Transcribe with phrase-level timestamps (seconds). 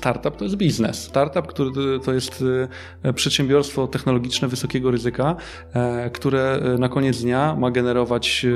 [0.00, 1.04] startup to jest biznes.
[1.04, 1.70] Startup, który
[2.04, 2.44] to jest
[3.14, 5.36] przedsiębiorstwo technologiczne wysokiego ryzyka,
[6.12, 8.46] które na koniec dnia ma generować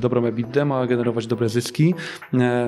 [0.00, 1.94] dobrą EBITDA, ma generować dobre zyski,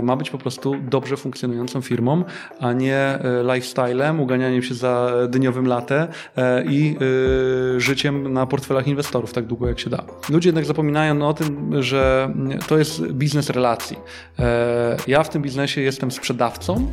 [0.02, 2.24] ma być po prostu dobrze funkcjonującą firmą,
[2.60, 3.18] a nie
[3.54, 6.08] lifestylem, uganianiem się za dniowym latte
[6.68, 6.96] i
[7.76, 10.04] życiem na portfelach inwestorów tak długo jak się da.
[10.30, 12.34] Ludzie jednak zapominają o tym, że
[12.68, 13.96] to jest biznes relacji.
[14.38, 16.92] E, ja w tym biznesie jestem sprzedawcą,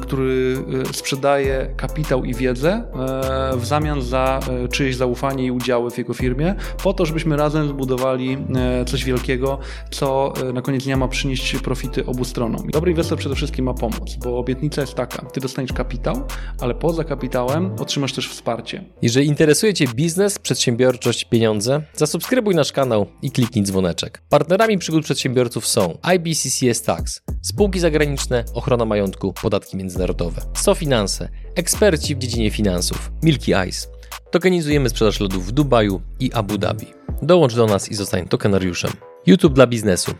[0.00, 0.55] który e,
[0.92, 4.40] sprzedaje kapitał i wiedzę e, w zamian za
[4.72, 8.38] czyjeś zaufanie i udziały w jego firmie, po to, żebyśmy razem zbudowali
[8.86, 9.58] coś wielkiego,
[9.90, 12.70] co na koniec dnia ma przynieść profity obu stronom.
[12.70, 16.22] Dobry inwestor przede wszystkim ma pomóc, bo obietnica jest taka: ty dostaniesz kapitał,
[16.60, 18.84] ale poza kapitałem otrzymasz też wsparcie.
[19.02, 24.22] Jeżeli interesuje Cię biznes, przedsiębiorczość, pieniądze, zasubskrybuj nasz kanał i kliknij dzwoneczek.
[24.28, 32.18] Partnerami przygód przedsiębiorców są IBCCS Tax, spółki zagraniczne, ochrona majątku, podatki międzynarodowe, SoFinanse, eksperci w
[32.18, 33.88] dziedzinie finansów, Milky Ice.
[34.30, 36.86] Tokenizujemy sprzedaż lodów w Dubaju i Abu Dhabi.
[37.22, 38.90] Dołącz do nas i zostań tokenariuszem.
[39.26, 40.12] YouTube dla biznesu.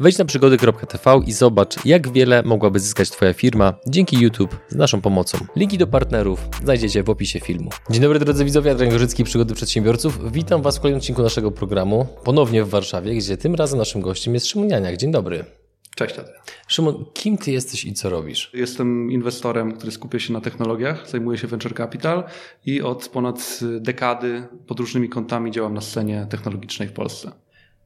[0.00, 5.00] Wejdź na przygody.tv i zobacz, jak wiele mogłaby zyskać Twoja firma dzięki YouTube z naszą
[5.00, 5.38] pomocą.
[5.56, 7.70] Linki do partnerów znajdziecie w opisie filmu.
[7.90, 10.32] Dzień dobry drodzy widzowie, Adrian Gorzycki, Przygody Przedsiębiorców.
[10.32, 14.34] Witam Was w kolejnym odcinku naszego programu, ponownie w Warszawie, gdzie tym razem naszym gościem
[14.34, 14.96] jest Szymon Janiak.
[14.96, 15.59] Dzień dobry.
[16.00, 16.40] Cześć Adrian.
[16.68, 18.50] Szymon, kim Ty jesteś i co robisz?
[18.54, 22.24] Jestem inwestorem, który skupia się na technologiach, zajmuję się venture capital
[22.66, 27.32] i od ponad dekady pod różnymi kątami działam na scenie technologicznej w Polsce.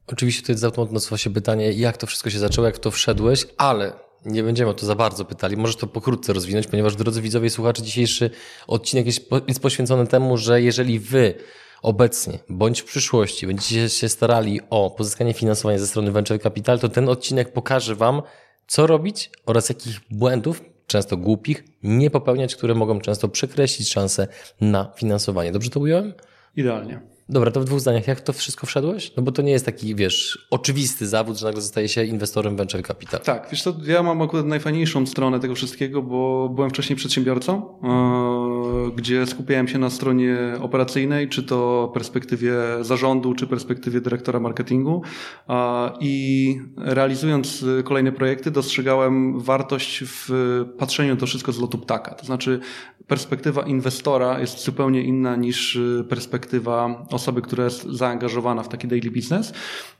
[0.07, 2.79] Oczywiście to jest z automatu nasuwa się pytanie, jak to wszystko się zaczęło, jak w
[2.79, 3.93] to wszedłeś, ale
[4.25, 5.57] nie będziemy o to za bardzo pytali.
[5.57, 8.29] Możesz to pokrótce rozwinąć, ponieważ drodzy widzowie i słuchacze, dzisiejszy
[8.67, 9.05] odcinek
[9.47, 11.33] jest poświęcony temu, że jeżeli wy
[11.85, 16.89] obecnie bądź w przyszłości będziecie się starali o pozyskanie finansowania ze strony Venture Capital, to
[16.89, 18.21] ten odcinek pokaże wam,
[18.67, 24.27] co robić oraz jakich błędów, często głupich, nie popełniać, które mogą często przekreślić szanse
[24.61, 25.51] na finansowanie.
[25.51, 26.13] Dobrze to ująłem?
[26.55, 27.14] Idealnie.
[27.29, 29.11] Dobra, to w dwóch zdaniach, jak to wszystko wszedłeś?
[29.17, 32.83] No bo to nie jest taki, wiesz, oczywisty zawód, że nagle zostaje się inwestorem venture
[32.83, 33.21] capital.
[33.21, 37.79] Tak, wiesz co, ja mam akurat najfajniejszą stronę tego wszystkiego, bo byłem wcześniej przedsiębiorcą,
[38.85, 45.01] yy, gdzie skupiałem się na stronie operacyjnej, czy to perspektywie zarządu, czy perspektywie dyrektora marketingu
[45.99, 50.29] i realizując kolejne projekty dostrzegałem wartość w
[50.77, 52.15] patrzeniu to wszystko z lotu ptaka.
[52.15, 52.59] To znaczy
[53.07, 55.79] perspektywa inwestora jest zupełnie inna niż
[56.09, 59.53] perspektywa osoby, która jest zaangażowana w taki daily business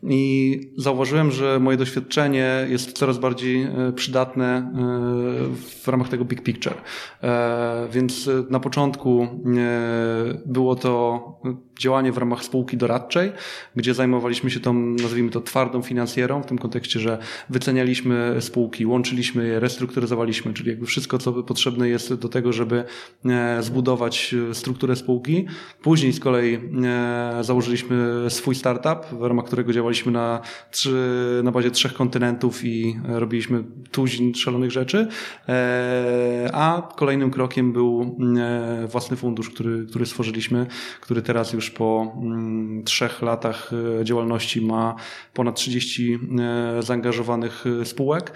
[0.04, 4.72] i zauważyłem, że moje doświadczenie jest coraz bardziej e, przydatne e,
[5.82, 6.76] w ramach tego big picture.
[7.24, 9.28] E, więc na początku
[10.46, 11.22] było to
[11.80, 13.32] działanie w ramach spółki doradczej,
[13.76, 17.18] gdzie zajmowaliśmy się tą, nazwijmy to, twardą finansjerą, w tym kontekście, że
[17.50, 22.84] wycenialiśmy spółki, łączyliśmy je, restrukturyzowaliśmy, czyli jakby wszystko, co potrzebne jest do tego, żeby
[23.60, 25.46] zbudować strukturę spółki.
[25.82, 26.60] Później z kolei
[27.42, 30.42] założyliśmy swój startup, w ramach którego działaliśmy na,
[30.72, 35.08] trzy, na bazie trzech kontynentów i robiliśmy tuzin szalonych rzeczy.
[35.50, 40.68] E, a kolejnym krokiem był e, własny fundusz, który, który stworzyliśmy,
[41.02, 44.96] który teraz już po mm, trzech latach e, działalności ma
[45.34, 46.20] ponad 30
[46.80, 48.32] zaangażowanych spółek.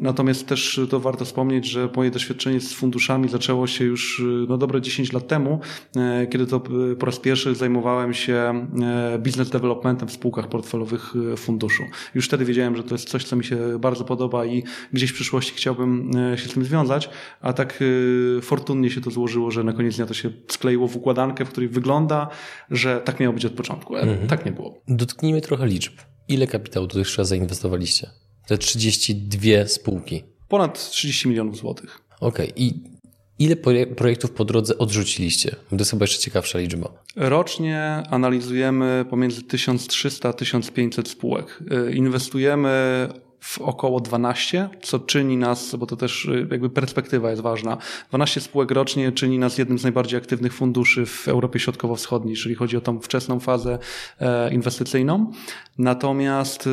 [0.00, 4.80] Natomiast też to warto wspomnieć, że moje doświadczenie z funduszami zaczęło się już no, dobre
[4.80, 5.60] 10 lat temu,
[6.30, 6.60] kiedy to
[6.98, 11.82] po raz pierwszy zajmowałem się e, business developmentem w spółkach portfelowych e, funduszu.
[12.14, 15.14] Już wtedy wiedziałem, że to jest coś, co mi się bardzo podoba i gdzieś w
[15.14, 17.10] przyszłości chciałbym e, się z tym związać,
[17.40, 17.84] a tak
[18.42, 21.68] fortunnie się to złożyło, że na koniec dnia to się skleiło w układankę, w której
[21.68, 22.28] wygląda,
[22.70, 23.96] że tak miało być od początku.
[23.96, 24.28] Mhm.
[24.28, 24.82] Tak nie było.
[24.88, 25.92] Dotknijmy trochę liczb.
[26.28, 28.10] Ile kapitału dotychczas zainwestowaliście?
[28.46, 30.22] Te 32 spółki.
[30.48, 32.00] Ponad 30 milionów złotych.
[32.20, 32.52] Okej.
[32.52, 32.64] Okay.
[32.64, 32.93] I
[33.38, 33.56] Ile
[33.96, 35.50] projektów po drodze odrzuciliście?
[35.70, 36.92] To jest chyba jeszcze ciekawsza liczba.
[37.16, 41.62] Rocznie analizujemy pomiędzy 1300 a 1500 spółek.
[41.88, 43.08] Y, inwestujemy
[43.44, 47.76] w około 12, co czyni nas, bo to też y, jakby perspektywa jest ważna,
[48.08, 52.76] 12 spółek rocznie czyni nas jednym z najbardziej aktywnych funduszy w Europie Środkowo-Wschodniej, jeżeli chodzi
[52.76, 53.78] o tą wczesną fazę
[54.20, 55.32] e, inwestycyjną.
[55.78, 56.70] Natomiast y,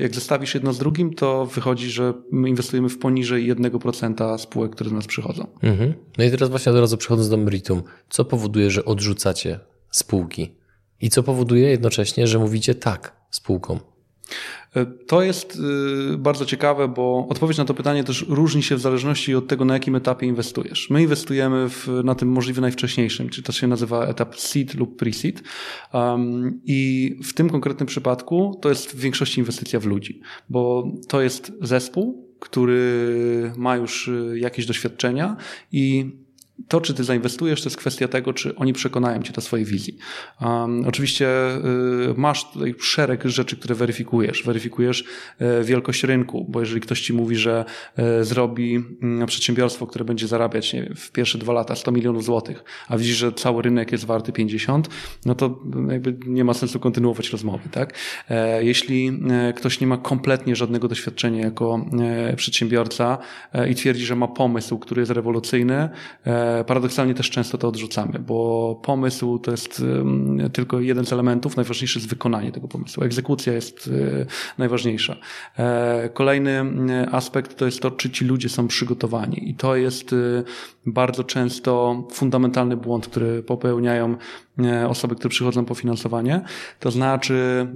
[0.00, 4.90] jak zestawisz jedno z drugim, to wychodzi, że my inwestujemy w poniżej 1% spółek, które
[4.90, 5.46] do nas przychodzą.
[5.62, 5.94] Mhm.
[6.18, 9.60] No i teraz właśnie od razu przechodząc do meritum, co powoduje, że odrzucacie
[9.90, 10.54] spółki?
[11.00, 13.80] I co powoduje jednocześnie, że mówicie tak spółkom?
[14.76, 15.58] E, to jest
[16.14, 19.64] y, bardzo ciekawe, bo odpowiedź na to pytanie też różni się w zależności od tego,
[19.64, 20.90] na jakim etapie inwestujesz.
[20.90, 25.40] My inwestujemy w, na tym możliwie najwcześniejszym, czyli to się nazywa etap seed lub pre-seed.
[25.92, 31.20] Um, I w tym konkretnym przypadku to jest w większości inwestycja w ludzi, bo to
[31.20, 35.36] jest zespół, który ma już jakieś doświadczenia
[35.72, 36.12] i
[36.68, 39.98] to, czy ty zainwestujesz, to jest kwestia tego, czy oni przekonają cię do swojej wizji.
[40.40, 41.28] Um, oczywiście
[42.10, 44.42] y, masz tutaj szereg rzeczy, które weryfikujesz.
[44.42, 45.04] Weryfikujesz
[45.60, 47.64] y, wielkość rynku, bo jeżeli ktoś ci mówi, że
[48.20, 48.76] y, zrobi
[49.22, 53.16] y, przedsiębiorstwo, które będzie zarabiać nie, w pierwsze dwa lata 100 milionów złotych, a widzisz,
[53.16, 54.88] że cały rynek jest warty 50,
[55.26, 55.58] no to
[55.90, 57.94] jakby nie ma sensu kontynuować rozmowy, tak?
[58.30, 63.18] E, jeśli e, ktoś nie ma kompletnie żadnego doświadczenia jako e, przedsiębiorca
[63.70, 65.88] i twierdzi, że ma pomysł, który jest rewolucyjny,
[66.66, 69.82] paradoksalnie też często to odrzucamy, bo pomysł to jest
[70.52, 73.04] tylko jeden z elementów, najważniejszy jest wykonanie tego pomysłu.
[73.04, 73.90] Egzekucja jest
[74.22, 74.26] e,
[74.58, 75.16] najważniejsza.
[75.58, 76.64] E, kolejny
[77.12, 80.16] aspekt to jest to, czy ci ludzie są przygotowani i to jest e,
[80.86, 84.16] bardzo często fundamentalny błąd, który popełniają
[84.88, 86.40] osoby, które przychodzą po finansowanie.
[86.80, 87.66] To znaczy,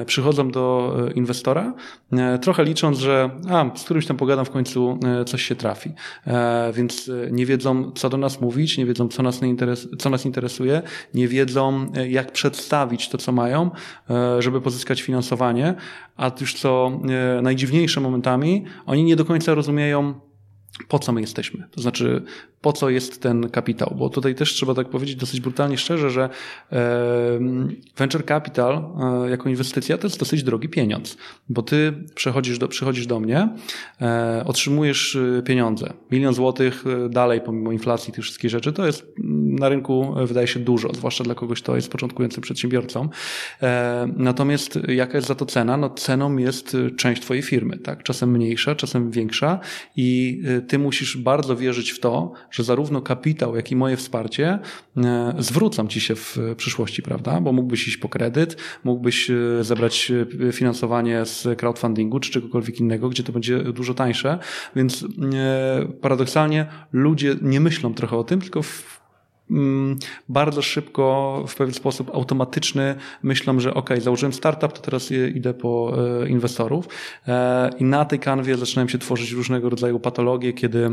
[0.00, 1.74] e, przychodzą do e, inwestora,
[2.40, 5.92] trochę licząc, że a, z którymś tam pogadam w końcu coś się trafi.
[6.72, 10.82] Więc nie wiedzą, co do nas mówić, nie wiedzą, co nas, interes co nas interesuje,
[11.14, 13.70] nie wiedzą, jak przedstawić to, co mają,
[14.38, 15.74] żeby pozyskać finansowanie,
[16.16, 17.00] a już co
[17.42, 20.14] najdziwniejsze momentami, oni nie do końca rozumieją,
[20.88, 21.68] po co my jesteśmy.
[21.70, 22.22] To znaczy,
[22.60, 23.94] po co jest ten kapitał?
[23.98, 26.28] Bo tutaj też trzeba tak powiedzieć dosyć brutalnie szczerze, że
[27.96, 28.84] venture capital
[29.24, 31.16] e, jako inwestycja to jest dosyć drogi pieniądz,
[31.48, 33.48] bo ty przechodzisz do, przychodzisz do mnie,
[34.00, 35.92] e, otrzymujesz e, pieniądze.
[36.10, 39.06] Milion złotych dalej, pomimo inflacji, tych wszystkich rzeczy, to jest
[39.58, 43.08] na rynku wydaje się dużo, zwłaszcza dla kogoś, kto jest początkującym przedsiębiorcą.
[44.16, 45.76] Natomiast jaka jest za to cena?
[45.76, 48.02] No ceną jest część twojej firmy, tak?
[48.02, 49.60] Czasem mniejsza, czasem większa
[49.96, 54.58] i ty musisz bardzo wierzyć w to, że zarówno kapitał, jak i moje wsparcie
[54.96, 57.40] e, zwrócą ci się w przyszłości, prawda?
[57.40, 60.12] Bo mógłbyś iść po kredyt, mógłbyś e, zebrać
[60.48, 64.38] e, finansowanie z crowdfundingu czy czegokolwiek innego, gdzie to będzie dużo tańsze,
[64.76, 65.04] więc
[66.00, 68.97] paradoksalnie ludzie nie myślą trochę o tym, tylko w
[70.28, 75.92] bardzo szybko, w pewien sposób automatyczny myślą, że ok, założyłem startup, to teraz idę po
[76.28, 76.88] inwestorów.
[77.78, 80.90] I na tej kanwie zaczynają się tworzyć różnego rodzaju patologie, kiedy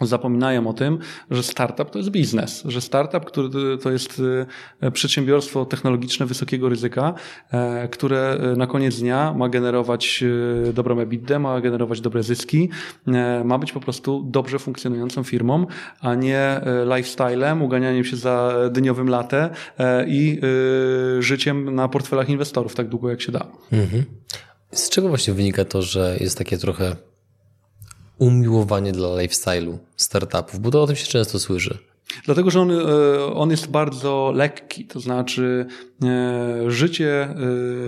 [0.00, 0.98] zapominają o tym,
[1.30, 4.22] że startup to jest biznes, że startup który to jest
[4.80, 7.14] e, przedsiębiorstwo technologiczne wysokiego ryzyka,
[7.50, 10.24] e, które e, na koniec dnia ma generować
[10.74, 12.68] dobrą EBITDA, ma generować dobre zyski,
[13.44, 15.66] ma być po prostu dobrze funkcjonującą firmą,
[16.00, 16.60] a nie
[16.96, 19.50] lifestylem, uganianiem się za dyniowym latę
[20.06, 20.40] i
[21.18, 23.46] życiem na portfelach inwestorów tak długo jak się da.
[23.72, 24.04] Mhm.
[24.72, 26.96] Z czego właśnie wynika to, że jest takie trochę
[28.18, 31.78] umiłowanie dla lifestyle'u startupów, bo to o tym się często słyszy.
[32.24, 32.84] Dlatego, że on, e,
[33.34, 35.66] on jest bardzo lekki, to znaczy
[36.02, 37.28] e, życie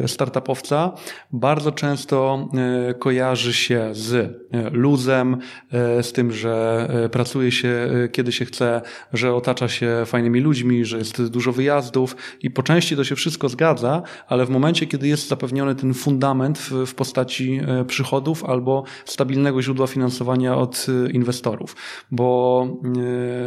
[0.04, 0.92] e, startupowca
[1.32, 2.48] bardzo często
[2.98, 4.38] kojarzy się z
[4.72, 5.36] luzem,
[6.02, 8.82] z tym, że pracuje się kiedy się chce,
[9.12, 13.48] że otacza się fajnymi ludźmi, że jest dużo wyjazdów i po części to się wszystko
[13.48, 19.62] zgadza, ale w momencie, kiedy jest zapewniony ten fundament w, w postaci przychodów albo stabilnego
[19.62, 21.76] źródła finansowania od inwestorów,
[22.10, 22.66] bo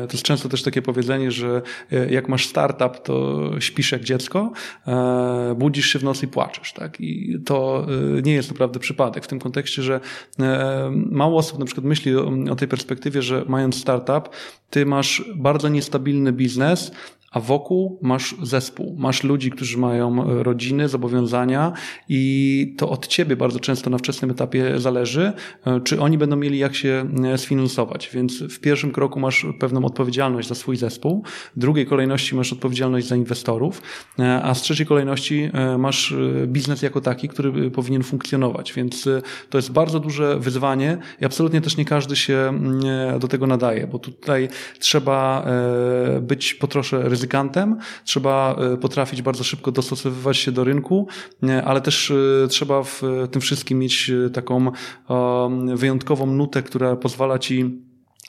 [0.07, 1.62] to jest często też takie powiedzenie, że
[1.92, 4.52] e, jak masz startup, to śpisz jak dziecko,
[4.88, 6.74] e, budzisz się w nocy i płaczesz.
[6.74, 7.02] Tak?
[7.02, 7.88] I to
[8.18, 10.00] e, nie jest naprawdę przypadek w tym kontekście, że
[11.12, 14.30] mało osób na przykład myśli o, o tej perspektywie, że mając startup,
[14.69, 16.92] ty masz bardzo niestabilny biznes,
[17.31, 21.73] a wokół masz zespół, masz ludzi, którzy mają e, rodziny, zobowiązania
[22.09, 25.33] i to od ciebie bardzo często na wczesnym etapie zależy,
[25.66, 28.09] e, czy oni będą mieli jak się e, sfinansować.
[28.14, 31.23] Więc w pierwszym kroku masz pewną odpowiedzialność za swój zespół,
[31.56, 33.81] w drugiej kolejności masz odpowiedzialność za inwestorów,
[34.44, 36.16] a z trzeciej kolejności masz
[36.47, 38.73] biznes jako taki, który powinien funkcjonować.
[38.73, 39.09] Więc
[39.50, 42.59] to jest bardzo duże wyzwanie i absolutnie też nie każdy się
[43.19, 45.45] do tego nadaje, bo tutaj trzeba
[46.21, 51.07] być po trosze ryzykownym ryzykantem, trzeba e, potrafić bardzo szybko dostosowywać się do rynku,
[51.66, 53.01] ale też e, trzeba w
[53.31, 54.71] tym wszystkim mieć e, taką
[55.75, 57.81] wyjątkową nutę, która pozwala ci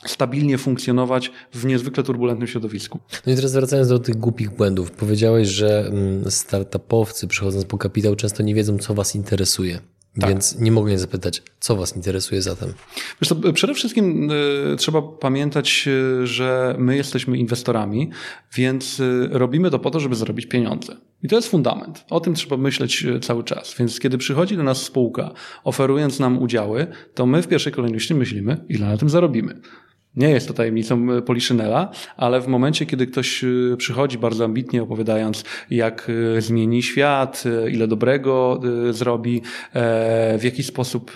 [0.06, 2.98] stabilnie funkcjonować w niezwykle turbulentnym środowisku.
[3.26, 4.90] No i teraz wracając do tych głupich błędów.
[4.90, 9.80] Powiedziałeś, że mm, startupowcy przychodząc po kapitał często nie wiedzą, co was interesuje.
[10.20, 10.30] Tak.
[10.30, 12.72] Więc nie mogę nie zapytać, co Was interesuje zatem?
[13.20, 15.84] Wiesz to, przede wszystkim y, trzeba pamiętać,
[16.22, 18.10] y, że my jesteśmy inwestorami,
[18.54, 20.96] więc y, robimy to po to, żeby zarobić pieniądze.
[21.22, 22.04] I to jest fundament.
[22.10, 23.74] O tym trzeba myśleć cały czas.
[23.78, 25.32] Więc kiedy przychodzi do nas spółka,
[25.64, 29.60] oferując nam udziały, to my w pierwszej kolejności myślimy, ile na tym zarobimy.
[30.16, 34.82] Nie jest to tajemnicą e, Poliszynela, ale w momencie, kiedy ktoś e, przychodzi bardzo ambitnie
[34.82, 39.42] opowiadając, jak e, zmieni świat, ile dobrego zrobi,
[40.38, 41.12] w jaki sposób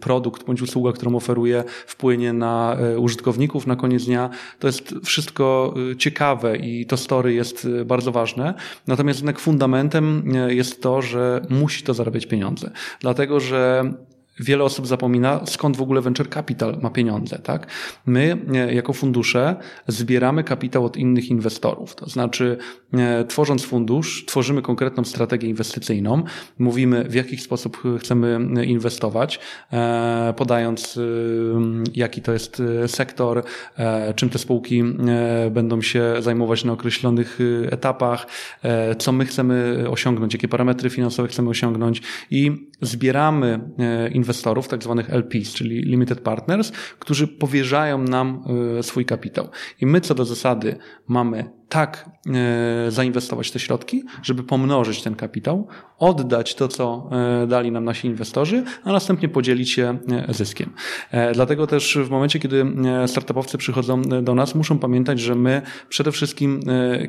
[0.00, 6.56] produkt bądź usługa, którą oferuje, wpłynie na użytkowników na koniec dnia, to jest wszystko ciekawe
[6.56, 8.54] i to story jest bardzo ważne.
[8.86, 12.70] Natomiast jednak fundamentem jest to, że musi to zarabiać pieniądze.
[13.00, 13.92] Dlatego, że
[14.40, 17.38] wiele osób zapomina, skąd w ogóle venture capital ma pieniądze.
[17.38, 17.66] Tak?
[18.06, 19.56] My, e, jako fundusze,
[19.88, 21.94] zbieramy kapitał od innych inwestorów.
[21.94, 22.58] To znaczy,
[22.92, 26.22] e, tworząc fundusz, tworzymy konkretną strategię inwestycyjną,
[26.58, 29.40] mówimy, w jaki sposób chcemy inwestować,
[29.72, 31.00] e, podając,
[31.94, 33.42] jaki to jest sektor,
[34.16, 34.82] czym te spółki
[35.50, 37.38] będą się zajmować na określonych
[37.70, 38.26] etapach,
[38.98, 43.60] co my chcemy osiągnąć, jakie parametry finansowe chcemy osiągnąć i zbieramy
[44.12, 48.44] inwestorów inwestorów, tak zwanych LPs, czyli Limited Partners, którzy powierzają nam
[48.78, 49.48] e, swój kapitał.
[49.80, 55.68] I my co do zasady mamy tak e, zainwestować te środki, żeby pomnożyć ten kapitał,
[55.98, 57.10] oddać to, co
[57.42, 59.98] e, dali nam nasi inwestorzy, a następnie podzielić się
[60.28, 60.70] zyskiem.
[61.34, 62.66] Dlatego też w momencie, kiedy
[63.06, 66.60] startupowcy przychodzą do nas, muszą pamiętać, że my przede wszystkim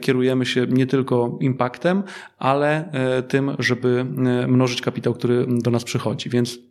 [0.02, 2.04] kierujemy się nie tylko impaktem,
[2.38, 2.92] ale
[3.28, 4.06] tym, żeby
[4.48, 6.30] mnożyć kapitał, który do nas przychodzi.
[6.30, 6.71] Więc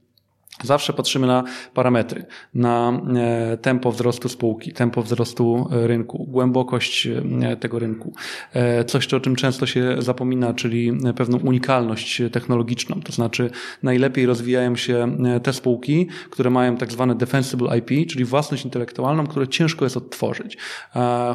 [0.64, 2.24] Zawsze patrzymy na parametry,
[2.54, 8.12] na e, tempo wzrostu spółki, tempo wzrostu e, rynku, głębokość e, tego rynku.
[8.86, 13.00] Coś, o czym często się zapomina, czyli pewną unikalność technologiczną.
[13.02, 13.50] To znaczy,
[13.82, 19.48] najlepiej rozwijają się te spółki, które mają tak zwane defensible IP, czyli własność intelektualną, które
[19.48, 20.56] ciężko jest odtworzyć.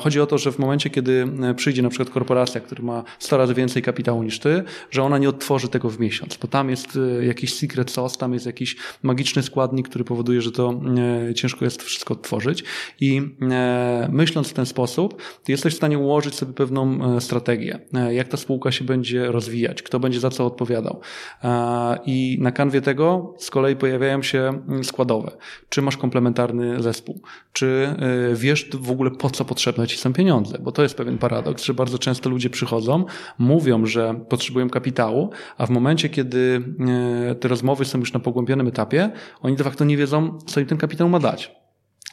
[0.01, 3.53] Chodzi o to, że w momencie, kiedy przyjdzie na przykład korporacja, która ma 100 razy
[3.53, 7.53] więcej kapitału niż ty, że ona nie odtworzy tego w miesiąc, bo tam jest jakiś
[7.53, 8.75] secret sauce, tam jest jakiś
[9.15, 10.81] magiczny składnik, który powoduje, że to
[11.29, 12.63] e, ciężko jest wszystko odtworzyć.
[13.01, 17.79] I e, myśląc w ten sposób, jesteś w stanie ułożyć sobie pewną e, strategię,
[18.11, 21.01] jak ta spółka się będzie rozwijać, kto będzie za co odpowiadał.
[22.05, 25.31] I na kanwie tego z kolei pojawiają się składowe.
[25.69, 27.21] Czy masz komplementarny zespół?
[27.53, 27.95] Czy
[28.33, 30.57] wiesz w ogóle po co potrzebne ci są pieniądze?
[30.61, 33.05] Bo to jest pewien paradoks, że bardzo często ludzie przychodzą,
[33.37, 36.61] mówią, że potrzebują kapitału, a w momencie, kiedy
[37.39, 39.04] te rozmowy są już na pogłębionym etapie,
[39.41, 41.64] oni de facto nie wiedzą, co im ten kapitał ma dać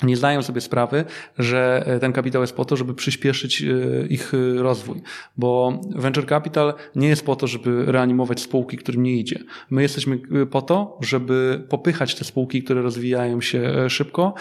[0.03, 1.05] nie zdają sobie sprawy,
[1.39, 3.67] że e, ten kapitał jest po to, żeby przyspieszyć e,
[4.07, 5.03] ich e, rozwój.
[5.37, 9.39] Bo venture capital nie jest po to, żeby reanimować spółki, którym nie idzie.
[9.71, 14.35] My jesteśmy po to, żeby popychać te spółki, które rozwijają się szybko,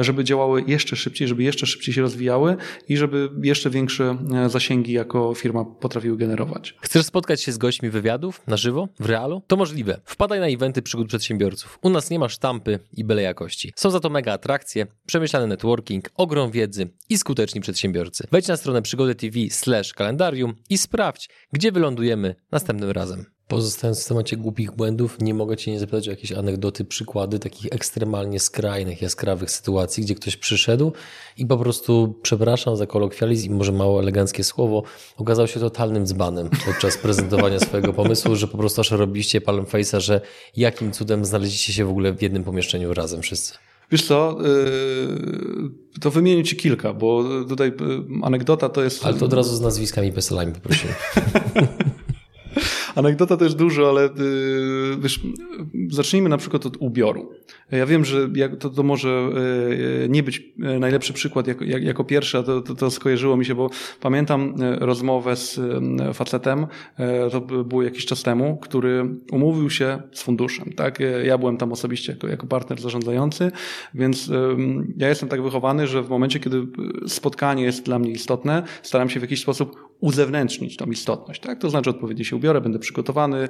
[0.00, 2.56] żeby działały jeszcze szybciej, żeby jeszcze szybciej się rozwijały
[2.88, 6.74] i żeby jeszcze większe zasięgi jako firma potrafiły generować.
[6.80, 9.42] Chcesz spotkać się z gośćmi wywiadów na żywo, w realu?
[9.46, 10.00] To możliwe.
[10.04, 11.78] Wpadaj na eventy przygód przedsiębiorców.
[11.82, 13.72] U nas nie ma sztampy i byle jakości.
[13.76, 18.26] Są za to mega atrakcje, przemyślany networking, ogrom wiedzy i skuteczni przedsiębiorcy.
[18.30, 23.36] Wejdź na stronę przygody TV slash kalendarium i sprawdź, gdzie wylądujemy następnym razem.
[23.48, 27.72] Pozostając w temacie głupich błędów, nie mogę Cię nie zapytać o jakieś anegdoty, przykłady takich
[27.72, 30.92] ekstremalnie skrajnych, jaskrawych sytuacji, gdzie ktoś przyszedł
[31.36, 34.82] i po prostu, przepraszam za kolokwializm i może mało eleganckie słowo,
[35.16, 40.00] okazał się totalnym dzbanem podczas prezentowania swojego pomysłu, że po prostu aż robiliście palm face'a,
[40.00, 40.20] że
[40.56, 43.54] jakim cudem znaleźliście się w ogóle w jednym pomieszczeniu razem wszyscy.
[43.90, 47.72] Wiesz co, y, to wymienię ci kilka, bo tutaj y,
[48.22, 49.06] anegdota to jest...
[49.06, 50.94] Ale to od razu z nazwiskami peselami poprosiłem.
[52.96, 54.10] Anegdota też dużo, ale y,
[54.98, 55.20] wiesz,
[55.90, 57.30] zacznijmy na przykład od ubioru.
[57.70, 59.28] Ja wiem, że to, to może
[60.08, 63.70] nie być najlepszy przykład jako, jako pierwszy, a to, to, to skojarzyło mi się, bo
[64.00, 65.60] pamiętam rozmowę z
[66.14, 66.66] facetem,
[67.32, 70.72] to było jakiś czas temu, który umówił się z funduszem.
[70.72, 70.98] Tak?
[71.24, 73.50] Ja byłem tam osobiście jako, jako partner zarządzający,
[73.94, 74.30] więc
[74.96, 76.66] ja jestem tak wychowany, że w momencie, kiedy
[77.06, 81.40] spotkanie jest dla mnie istotne, staram się w jakiś sposób uzewnętrznić tą istotność.
[81.40, 81.60] Tak?
[81.60, 83.48] To znaczy odpowiednio się ubiorę, będę przygotowany,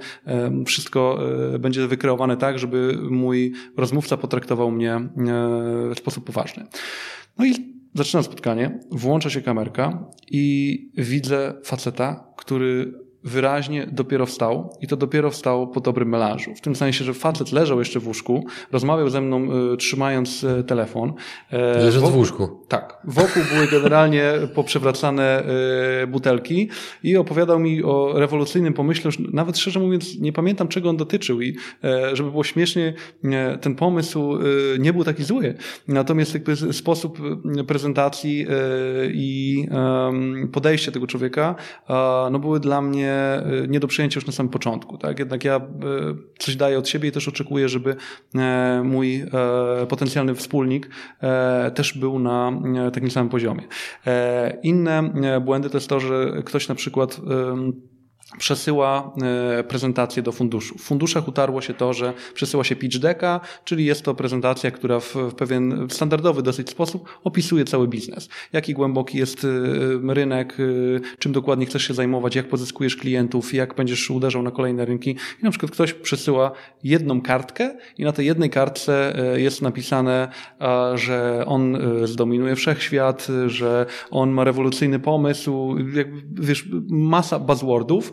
[0.66, 1.18] wszystko
[1.54, 5.08] e, będzie wykreowane tak, żeby mój rozmówca potraktował mnie e,
[5.94, 6.66] w sposób poważny.
[7.38, 7.54] No i
[7.94, 15.30] zaczynam spotkanie, włącza się kamerka i widzę faceta, który wyraźnie dopiero wstał i to dopiero
[15.30, 16.54] wstał po dobrym melanżu.
[16.54, 20.64] W tym sensie, że facet leżał jeszcze w łóżku, rozmawiał ze mną y, trzymając y,
[20.64, 21.12] telefon.
[21.50, 22.48] E, Leżąc wokół, w łóżku.
[22.68, 22.98] Tak.
[23.04, 25.44] Wokół były generalnie poprzewracane
[26.02, 26.68] y, butelki
[27.02, 31.40] i opowiadał mi o rewolucyjnym pomyśle, już nawet szczerze mówiąc nie pamiętam czego on dotyczył
[31.42, 32.94] i e, żeby było śmiesznie,
[33.60, 34.38] ten pomysł
[34.78, 35.54] nie był taki zły.
[35.88, 37.18] Natomiast jakby sposób
[37.66, 38.46] prezentacji
[39.12, 39.68] i
[40.52, 41.54] podejście tego człowieka
[42.30, 44.98] no były dla mnie nie, nie do przyjęcia już na samym początku.
[44.98, 45.18] Tak?
[45.18, 45.60] Jednak ja
[46.38, 47.96] coś daję od siebie i też oczekuję, żeby
[48.84, 49.24] mój
[49.88, 50.90] potencjalny wspólnik
[51.74, 52.52] też był na
[52.92, 53.62] takim samym poziomie.
[54.62, 57.20] Inne błędy to jest to, że ktoś na przykład
[58.38, 59.12] przesyła
[59.58, 60.78] e, prezentację do funduszu.
[60.78, 65.00] W funduszach utarło się to, że przesyła się pitch decka, czyli jest to prezentacja, która
[65.00, 68.28] w, pewien standardowy dosyć sposób opisuje cały biznes.
[68.52, 69.46] Jaki głęboki jest
[70.10, 74.50] e, rynek, e, czym dokładnie chcesz się zajmować, jak pozyskujesz klientów, jak będziesz uderzał na
[74.50, 75.10] kolejne rynki.
[75.10, 76.52] I na przykład ktoś przesyła
[76.84, 80.28] jedną kartkę i na tej jednej kartce jest napisane,
[80.94, 85.76] że on zdominuje wszechświat, że on ma rewolucyjny pomysł,
[86.32, 88.12] wiesz, masa buzzwordów,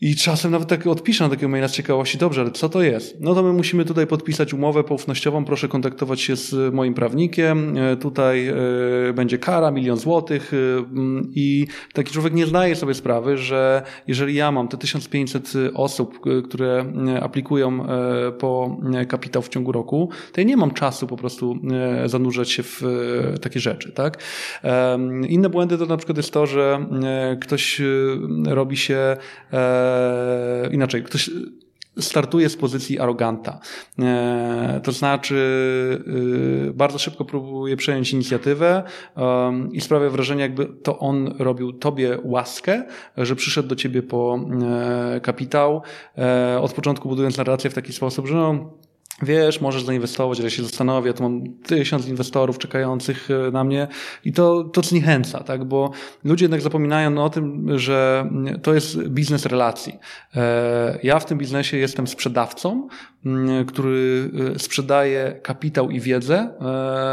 [0.00, 3.20] i czasem nawet tak odpiszę na takiego maila z ciekawości, dobrze, ale co to jest?
[3.20, 7.96] No to my musimy tutaj podpisać umowę poufnościową, proszę kontaktować się z moim prawnikiem, e,
[7.96, 8.54] tutaj e,
[9.14, 14.34] będzie kara, milion złotych e, mm, i taki człowiek nie zdaje sobie sprawy, że jeżeli
[14.34, 16.84] ja mam te 1500 osób, które
[17.20, 17.86] aplikują
[18.38, 18.76] po
[19.08, 21.58] kapitał w ciągu roku, to ja nie mam czasu po prostu
[22.06, 22.82] zanurzać się w
[23.40, 24.22] takie rzeczy, tak?
[25.28, 26.86] Inne błędy to na przykład jest to, że
[27.40, 27.82] ktoś
[28.46, 29.16] robi się
[29.52, 29.89] E,
[30.70, 31.30] inaczej, ktoś
[31.98, 33.60] startuje z pozycji aroganta.
[33.98, 35.36] E, to znaczy,
[36.68, 38.82] e, bardzo szybko próbuje przejąć inicjatywę
[39.72, 42.82] i sprawia wrażenie, jakby to on robił tobie łaskę,
[43.16, 44.40] że przyszedł do ciebie po
[45.22, 45.82] kapitał,
[46.60, 48.70] od początku budując narrację w taki sposób, że no,
[49.22, 53.88] wiesz, możesz zainwestować, ale się zastanowię, to mam tysiąc inwestorów czekających e, na mnie
[54.24, 55.90] i to, to zniechęca, tak, bo
[56.24, 58.30] ludzie jednak zapominają o tym, że
[58.62, 59.98] to jest biznes relacji.
[60.36, 62.88] E, ja w tym biznesie jestem sprzedawcą,
[63.66, 66.50] który e, sprzedaje kapitał i wiedzę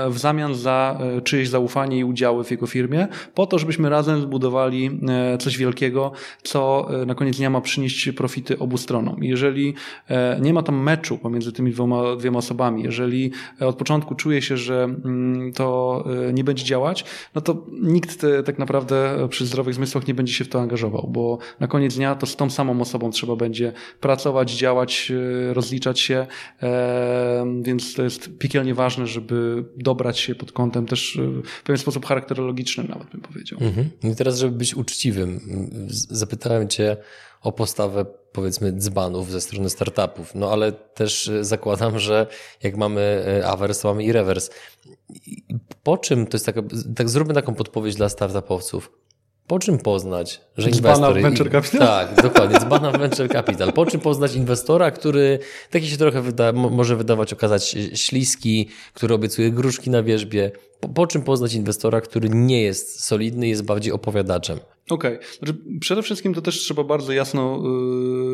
[0.09, 4.99] w zamian za czyjeś zaufanie i udziały w jego firmie, po to, żebyśmy razem zbudowali
[5.39, 6.11] coś wielkiego,
[6.43, 9.23] co na koniec dnia ma przynieść profity obu stronom.
[9.23, 9.73] Jeżeli
[10.41, 12.83] nie ma tam meczu pomiędzy tymi dwoma dwiema osobami.
[12.83, 18.21] Jeżeli od początku czuje się, że mm, to e, nie będzie działać, no to nikt
[18.21, 21.95] te, tak naprawdę przy zdrowych zmysłach nie będzie się w to angażował, bo na koniec
[21.95, 26.27] dnia to z tą samą osobą trzeba będzie pracować, działać, e, rozliczać się,
[26.63, 32.05] e, więc to jest piekielnie ważne, żeby dobrać się pod kątem też w pewien sposób
[32.05, 33.59] charakterologicznym nawet bym powiedział.
[33.61, 33.89] Mhm.
[34.03, 35.39] I teraz, żeby być uczciwym,
[36.09, 36.97] zapytałem cię
[37.47, 40.35] o postawę powiedzmy dzbanów ze strony startupów.
[40.35, 42.27] No ale też e, zakładam, że
[42.63, 43.01] jak mamy
[43.41, 44.49] e, awers, to mamy i rewers.
[45.83, 46.61] Po czym, to jest taka,
[46.95, 48.91] tak zróbmy taką podpowiedź dla startupowców.
[49.47, 51.19] Po czym poznać, że inwestor...
[51.19, 51.87] w venture capital?
[51.87, 53.73] Tak, dokładnie, dzbana w venture capital.
[53.73, 55.39] Po czym poznać inwestora, który
[55.71, 60.51] taki się trochę wyda, może wydawać, okazać śliski, który obiecuje gruszki na wierzbie.
[60.79, 64.59] Po, po czym poznać inwestora, który nie jest solidny, jest bardziej opowiadaczem?
[64.89, 65.15] Okej.
[65.15, 65.27] Okay.
[65.37, 67.63] Znaczy, przede wszystkim to też trzeba bardzo jasno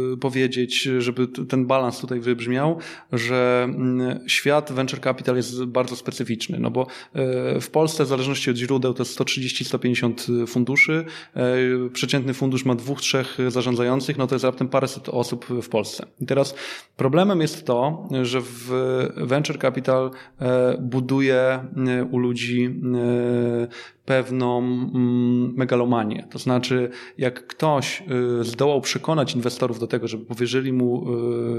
[0.09, 2.77] yy, powiedzieć, żeby ten balans tutaj wybrzmiał,
[3.11, 8.49] że yy, świat venture capital jest bardzo specyficzny, no bo yy, w Polsce w zależności
[8.51, 14.35] od źródeł to jest 130-150 funduszy, yy, przeciętny fundusz ma dwóch, trzech zarządzających, no to
[14.35, 16.05] jest raptem paręset osób w Polsce.
[16.21, 16.55] I teraz
[16.97, 18.71] problemem jest to, że w
[19.17, 20.11] venture capital
[20.41, 20.47] yy,
[20.81, 22.81] buduje yy, u ludzi
[24.05, 26.27] pewną mm, megalomanię.
[26.31, 28.03] To znaczy, jak ktoś
[28.41, 31.05] y, zdołał przekonać inwestorów do tego, żeby powierzyli mu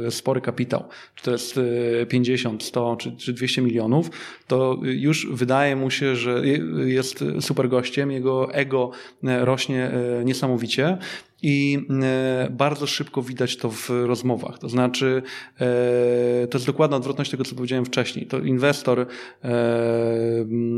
[0.07, 1.61] y, spory kapitał, czy to jest
[2.09, 4.11] 50, y, 100 czy, czy 200 milionów,
[4.47, 6.43] to już wydaje mu się, że
[6.85, 8.91] jest super gościem, jego ego
[9.23, 9.91] rośnie
[10.25, 10.99] niesamowicie
[11.43, 14.59] i e, bardzo szybko widać to w rozmowach.
[14.59, 15.23] To znaczy,
[15.61, 18.27] e, to jest dokładna odwrotność tego, co powiedziałem wcześniej.
[18.27, 19.07] To inwestor e,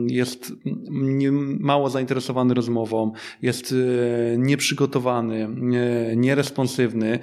[0.06, 0.52] jest
[1.60, 3.74] mało zainteresowany rozmową, jest
[4.38, 5.48] nieprzygotowany,
[6.16, 7.18] nieresponsywny,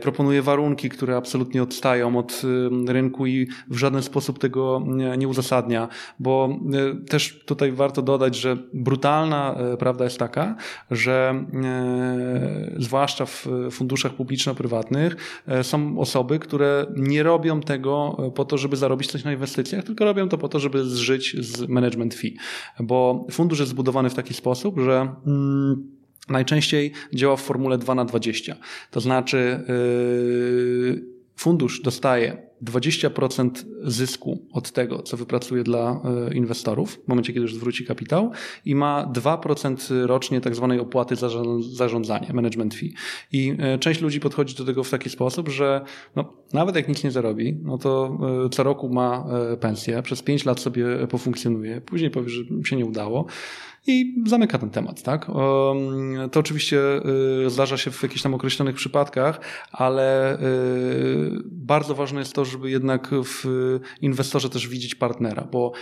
[0.00, 2.42] proponuje warunki, które absolutnie odstają od
[2.88, 4.86] rynku i w żaden sposób tego
[5.18, 6.58] nie uzasadnia, bo
[7.08, 10.56] też tutaj warto dodać, że brutalna prawda jest taka,
[10.90, 11.44] że
[12.78, 18.76] zwłaszcza w funduszach publiczno-prywatnych, e, są osoby, które nie robią tego e, po to, żeby
[18.76, 22.36] zarobić coś na inwestycjach, tylko robią to po to, żeby zżyć z management fee.
[22.80, 25.90] Bo fundusz jest zbudowany w taki sposób, że mm,
[26.28, 28.56] najczęściej działa w formule 2 na 20.
[28.90, 31.12] To znaczy, yy,
[31.42, 33.50] fundusz dostaje 20%
[33.82, 36.00] zysku od tego, co wypracuje dla
[36.30, 38.30] e, inwestorów w momencie, kiedy już zwróci kapitał
[38.64, 41.28] i ma 2% rocznie tak zwanej opłaty za
[41.60, 42.94] zarządzanie, management fee.
[43.32, 45.84] I e, część ludzi podchodzi do tego w taki sposób, że
[46.16, 49.24] no, nawet jak nic nie zarobi, no to e, co roku ma
[49.60, 53.26] pensję, przez 5 lat sobie pofunkcjonuje, później powie, że się nie udało
[53.86, 55.26] i zamyka ten temat, tak?
[56.32, 56.78] To oczywiście
[57.46, 59.40] y, zdarza się w jakichś tam określonych przypadkach,
[59.72, 60.40] ale y,
[61.44, 63.44] bardzo ważne jest to, żeby jednak w
[64.00, 65.72] inwestorze też widzieć partnera, bo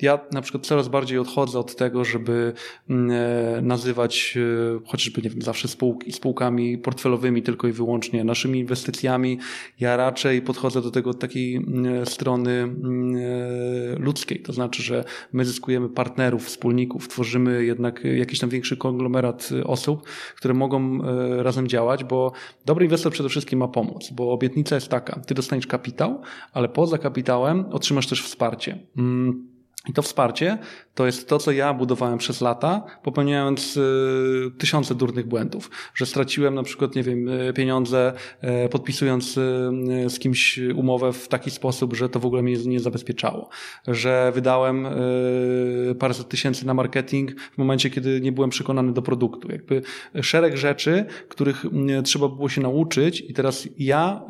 [0.00, 2.52] ja na przykład coraz bardziej odchodzę od tego, żeby
[2.90, 8.58] mm, e, nazywać y, chociażby, nie wiem, zawsze spółki, spółkami portfelowymi tylko i wyłącznie naszymi
[8.58, 9.38] inwestycjami.
[9.80, 15.04] Ja raczej podchodzę do tego od takiej mm, strony mm, e, ludzkiej, to znaczy, że
[15.32, 21.68] my zyskujemy partnerów, wspólników, tworzymy jednak jakiś tam większy konglomerat osób, które mogą e, razem
[21.68, 22.32] działać, bo
[22.64, 26.20] dobry inwestor przede wszystkim ma pomóc, bo obietnica jest taka, ty dostaniesz kapitał,
[26.52, 28.78] ale poza kapitałem otrzymasz też wsparcie.
[28.96, 30.58] Mm, I to wsparcie
[30.98, 36.54] to jest to, co ja budowałem przez lata, popełniając y, tysiące durnych błędów, że straciłem
[36.54, 38.12] na przykład, nie wiem, y, pieniądze,
[38.64, 39.32] y, podpisując
[40.08, 43.48] z kimś umowę w taki sposób, że to w ogóle mnie nie zabezpieczało,
[43.88, 44.86] że wydałem
[45.98, 49.52] paręset tysięcy na marketing w momencie, kiedy nie byłem przekonany do produktu.
[49.52, 49.82] Jakby
[50.22, 51.64] szereg rzeczy, których
[52.04, 54.22] trzeba było się nauczyć i teraz ja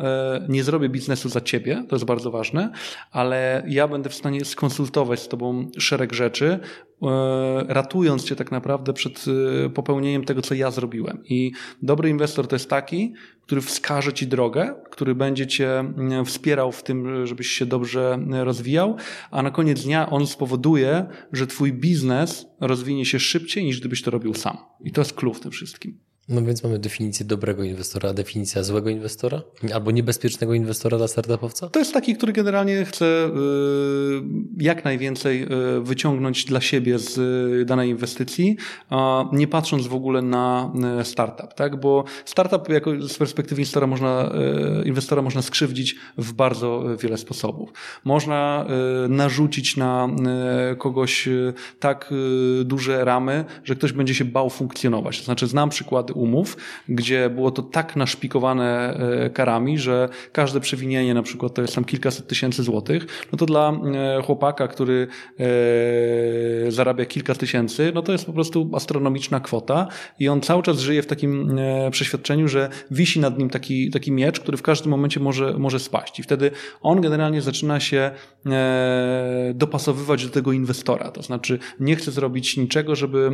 [0.48, 2.72] nie zrobię biznesu za ciebie, to jest bardzo ważne,
[3.10, 5.37] ale ja będę w stanie skonsultować z tobą
[5.78, 6.60] szereg rzeczy,
[7.02, 9.24] E, ratując cię tak naprawdę przed
[9.66, 11.22] e, popełnieniem tego, co ja zrobiłem.
[11.24, 16.72] I dobry inwestor to jest taki, który wskaże ci drogę, który będzie cię mm, wspierał
[16.72, 18.96] w tym, żebyś się dobrze rozwijał,
[19.30, 24.10] a na koniec dnia on spowoduje, że twój biznes rozwinie się szybciej niż gdybyś to
[24.10, 24.56] robił sam.
[24.84, 26.07] I to jest klucz w tym wszystkim.
[26.28, 29.42] No więc mamy definicję dobrego inwestora, a definicja złego inwestora?
[29.74, 31.68] Albo niebezpiecznego inwestora dla startupowca?
[31.68, 33.30] To jest taki, który generalnie chce y,
[34.58, 37.18] jak najwięcej y, wyciągnąć dla siebie z
[37.62, 38.56] y, danej inwestycji,
[39.32, 41.80] nie patrząc w ogóle na startup, tak?
[41.80, 44.32] Bo startup jako z perspektywy inwestora można,
[44.84, 47.72] inwestora można skrzywdzić w bardzo wiele sposobów.
[48.04, 48.66] Można
[49.08, 50.08] narzucić na
[50.78, 51.28] kogoś
[51.80, 52.14] tak
[52.64, 55.18] duże ramy, że ktoś będzie się bał funkcjonować.
[55.18, 56.56] To znaczy znam przykłady umów,
[56.88, 61.84] gdzie było to tak naszpikowane e, karami, że każde przewinienie na przykład to jest tam
[61.84, 63.72] kilkaset tysięcy złotych, no to dla
[64.18, 65.06] e, chłopaka, który
[65.40, 70.78] e, zarabia kilka tysięcy, no to jest po prostu astronomiczna kwota i on cały czas
[70.78, 71.58] żyje w takim
[71.90, 76.20] przeświadczeniu, że wisi nad nim taki, taki miecz, który w każdym momencie może, może spaść
[76.20, 76.50] i wtedy
[76.80, 78.10] on generalnie zaczyna się
[79.54, 83.30] dopasowywać do tego inwestora, to znaczy nie chce zrobić niczego, żeby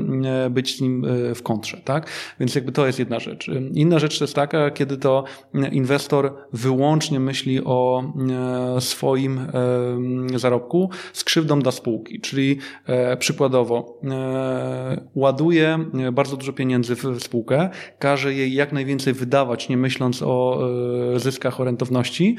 [0.51, 2.11] być z nim w kontrze, tak?
[2.41, 3.51] Więc jakby to jest jedna rzecz.
[3.75, 5.25] Inna rzecz jest taka, kiedy to
[5.73, 8.05] inwestor wyłącznie myśli o
[8.77, 14.01] e, swoim e, zarobku z krzywdą dla spółki, czyli e, przykładowo
[15.15, 15.79] ładuje
[16.13, 20.69] bardzo dużo pieniędzy w spółkę, każe jej jak najwięcej wydawać, nie myśląc o
[21.17, 22.37] zyskach, o rentowności,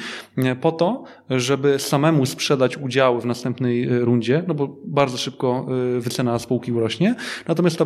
[0.61, 5.65] po to, żeby samemu sprzedać udziały w następnej rundzie, no bo bardzo szybko
[5.99, 7.15] wycena spółki urośnie,
[7.47, 7.85] natomiast ta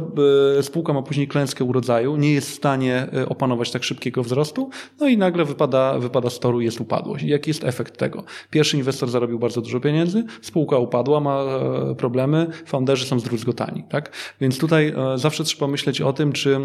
[0.62, 5.08] spółka ma później klęskę urodzaju, nie jest w stanie e, opanować tak szybkiego wzrostu, no
[5.08, 7.23] i nagle wypada, wypada z toru jest upadłość.
[7.23, 8.23] Jaki jest efekt tego?
[8.49, 13.84] Pierwszy inwestor zarobił bardzo dużo pieniędzy, spółka upadła, ma e, problemy, founderzy są zdruzgotani.
[13.89, 14.12] Tak?
[14.41, 16.60] Więc tutaj e, zawsze trzeba myśleć o tym, czy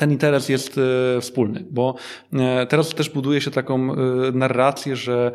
[0.00, 1.94] ten interes jest e, wspólny, bo
[2.32, 3.96] e, teraz też buduje się taką e,
[4.32, 5.32] narrację, że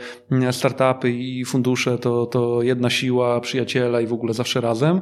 [0.51, 5.01] startupy i fundusze to, to jedna siła, przyjaciela i w ogóle zawsze razem.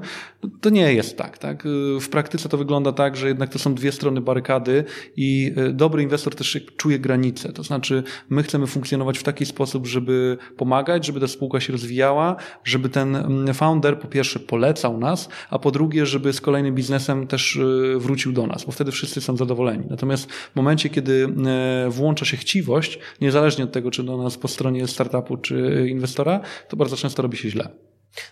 [0.62, 1.63] To nie jest tak, tak.
[2.02, 4.84] W praktyce to wygląda tak, że jednak to są dwie strony barykady
[5.15, 7.54] i dobry inwestor też czuje granice.
[7.54, 12.36] To znaczy, my chcemy funkcjonować w taki sposób, żeby pomagać, żeby ta spółka się rozwijała,
[12.63, 13.17] żeby ten
[13.54, 17.60] founder po pierwsze polecał nas, a po drugie, żeby z kolejnym biznesem też
[17.97, 19.84] wrócił do nas, bo wtedy wszyscy są zadowoleni zadowoleni.
[19.89, 24.48] Natomiast w momencie, kiedy e, włącza się chciwość, niezależnie od tego, czy do nas po
[24.48, 26.39] stronie startupu, czy inwestora,
[26.70, 27.70] to bardzo często robi się źle.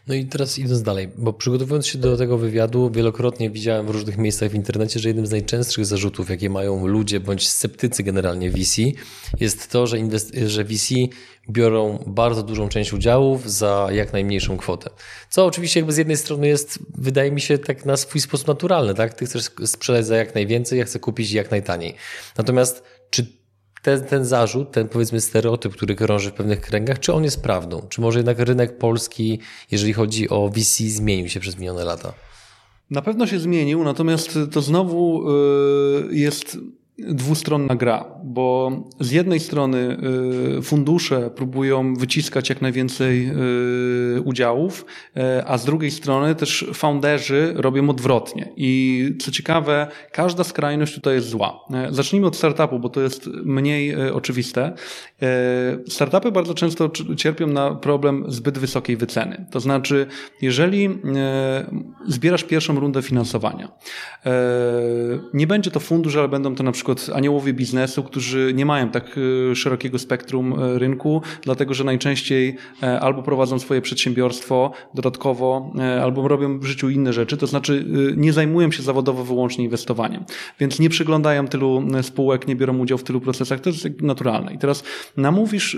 [0.08, 4.18] No i teraz idąc dalej, bo przygotowując się do tego wywiadu, wielokrotnie widziałem w różnych
[4.18, 8.82] miejscach w internecie, że jednym z najczęstszych zarzutów, jakie mają ludzie bądź sceptycy generalnie VC,
[9.40, 9.98] jest to, że,
[10.48, 10.94] że VC
[11.50, 14.90] biorą bardzo dużą część udziałów za jak najmniejszą kwotę.
[15.30, 18.94] Co oczywiście jakby z jednej strony jest, wydaje mi się, tak na swój sposób naturalny,
[18.94, 19.14] tak?
[19.14, 21.96] Ty chcesz sprzedać za jak najwięcej, ja chcę kupić jak najtaniej.
[22.38, 23.41] Natomiast czy
[23.82, 27.82] ten, ten zarzut, ten powiedzmy stereotyp, który krąży w pewnych kręgach, czy on jest prawdą?
[27.90, 29.40] Czy może jednak rynek polski,
[29.72, 32.14] jeżeli chodzi o VC, zmienił się przez minione lata?
[32.90, 36.58] Na pewno się zmienił, natomiast to znowu y, jest
[36.98, 39.98] dwustronna gra, bo z jednej strony
[40.58, 43.32] y, fundusze próbują wyciskać jak najwięcej
[44.18, 44.86] y, udziałów,
[45.18, 48.54] y, a z drugiej strony też founderzy robią odwrotnie.
[48.58, 51.60] I co ciekawe, każda skrajność tutaj jest zła.
[51.90, 54.74] Zacznijmy od startupu, bo to jest mniej oczywiste.
[55.88, 59.46] Startupy bardzo często cierpią na problem zbyt wysokiej wyceny.
[59.52, 60.08] To znaczy,
[60.42, 60.90] jeżeli
[62.08, 63.72] zbierasz pierwszą rundę finansowania,
[65.34, 68.90] nie będzie to fundusz, ale będą to na przykład przykład aniołowie biznesu, którzy nie mają
[68.90, 69.16] tak
[69.52, 76.28] e, szerokiego spektrum e, rynku, dlatego że najczęściej e, albo prowadzą swoje przedsiębiorstwo dodatkowo, albo
[76.28, 77.86] robią w życiu inne rzeczy, to znaczy
[78.18, 80.24] nie zajmują się zawodowo wyłącznie inwestowaniem,
[80.60, 84.54] więc nie przyglądają tylu spółek, nie biorą udziału w tylu procesach, to jest naturalne.
[84.54, 84.84] I teraz
[85.18, 85.78] namówisz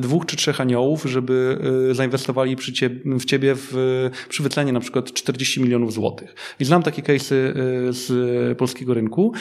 [0.00, 1.58] dwóch czy trzech aniołów, żeby
[1.92, 6.34] zainwestowali przy ciebie, w ciebie w, przy wycenie na przykład 40 milionów złotych.
[6.60, 7.34] I znam takie case'y
[7.90, 9.32] z polskiego rynku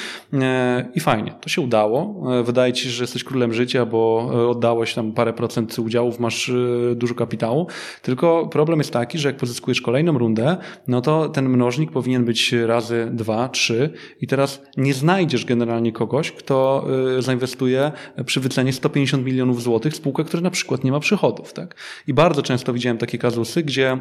[0.96, 2.24] i fajnie, to się udało.
[2.40, 6.20] E, wydaje ci się, że jesteś królem życia, bo e, oddałeś tam parę procent udziałów,
[6.20, 7.68] masz e, dużo kapitału.
[8.02, 12.54] Tylko problem jest taki, że jak pozyskujesz kolejną rundę, no to ten mnożnik powinien być
[12.54, 16.88] razy dwa, trzy i teraz nie znajdziesz generalnie kogoś, kto
[17.20, 17.92] zainwestuje
[18.26, 21.54] przy wycenie 150 milionów złotych w spółkę, która na przykład nie ma przychodów.
[21.54, 21.76] Tak?
[22.08, 23.98] I bardzo często widziałem takie kazusy, gdzie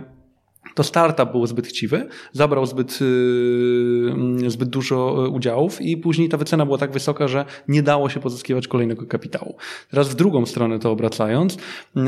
[0.78, 6.36] to startup był zbyt chciwy, zabrał zbyt, yy, zbyt dużo yy, udziałów i później ta
[6.36, 9.56] wycena była tak wysoka, że nie dało się pozyskiwać kolejnego kapitału.
[9.90, 11.56] Teraz w drugą stronę to obracając,
[11.96, 12.02] yy,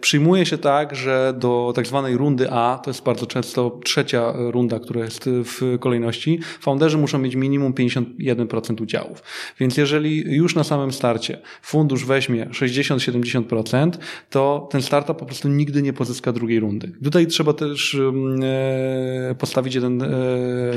[0.00, 4.80] przyjmuje się tak, że do tak zwanej rundy A, to jest bardzo często trzecia runda,
[4.80, 9.22] która jest w kolejności, founderzy muszą mieć minimum 51% udziałów.
[9.60, 13.90] Więc jeżeli już na samym starcie fundusz weźmie 60-70%,
[14.30, 16.92] to ten startup po prostu nigdy nie pozyska drugiej rundy.
[17.04, 17.96] Tutaj trzeba też też
[18.42, 20.08] e, postawić jeden e,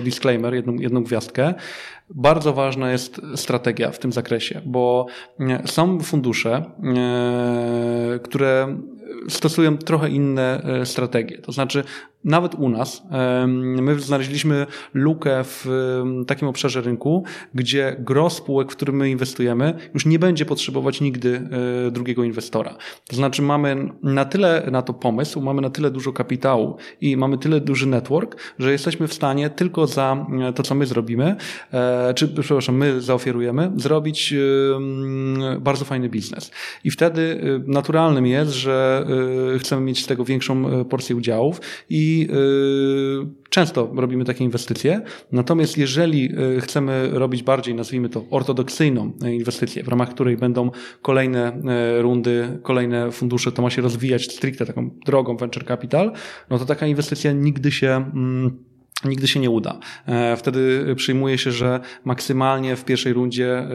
[0.01, 1.53] disclaimer, jedną, jedną gwiazdkę.
[2.09, 5.05] Bardzo ważna jest strategia w tym zakresie, bo
[5.39, 6.65] e, są fundusze,
[8.23, 8.77] które
[9.29, 11.37] stosują trochę inne strategie.
[11.37, 11.83] To znaczy,
[12.23, 13.03] nawet u nas,
[13.57, 15.67] my znaleźliśmy lukę w
[16.27, 21.49] takim obszarze rynku, gdzie gros spółek, w którym my inwestujemy, już nie będzie potrzebować nigdy
[21.87, 22.75] e, drugiego inwestora.
[23.07, 27.37] To znaczy mamy na tyle na to pomysł, mamy na tyle dużo kapitału i mamy
[27.37, 31.35] tyle duży network, że jesteśmy w stanie tylko za e, to, co my zrobimy,
[31.73, 34.33] e, czy przepraszam, my zaoferujemy, zrobić
[35.59, 36.51] bardzo fajny biznes.
[36.83, 39.05] I wtedy naturalnym jest, że
[39.59, 45.01] chcemy mieć z tego większą porcję udziałów i i y, często robimy takie inwestycje.
[45.31, 50.71] Natomiast jeżeli y, chcemy robić bardziej, nazwijmy to, ortodoksyjną inwestycję, w ramach której będą
[51.01, 51.61] kolejne
[51.97, 56.11] y, rundy, kolejne fundusze, to ma się rozwijać stricte taką drogą venture capital,
[56.49, 58.70] no to taka inwestycja nigdy się mm,
[59.05, 59.79] nigdy się nie uda.
[60.05, 63.67] E, wtedy przyjmuje się, że maksymalnie w pierwszej rundzie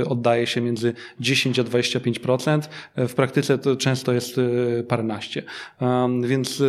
[0.00, 2.60] e, oddaje się między 10 a 25%.
[2.94, 4.40] E, w praktyce to często jest
[4.88, 5.42] paręnaście.
[6.22, 6.62] Więc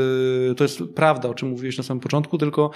[0.58, 2.72] to jest prawda, o czym mówiłeś na samym początku, tylko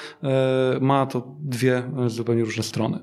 [0.81, 2.99] ma to dwie zupełnie różne strony.